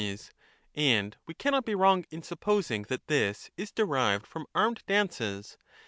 [0.73, 5.59] And we cannot be wrong in supposing that this is derived from armed dances.